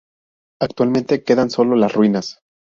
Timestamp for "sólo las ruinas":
1.51-2.39